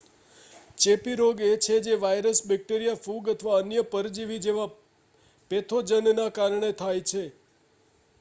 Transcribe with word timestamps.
ચેપી 0.77 1.15
રોગ 1.15 1.37
એ 1.41 1.49
છે 1.57 1.75
જે 1.81 1.93
વાઇરસ 1.97 2.39
બૅક્ટેરિયા 2.43 3.01
ફૂગ 3.03 3.23
અથવા 3.27 3.57
અન્ય 3.57 3.83
પરજીવી 3.91 4.39
જેવા 4.39 4.67
પૅથોજનના 5.51 6.27
કારણે 6.31 6.69
થાય 6.75 7.03
છે 7.03 7.23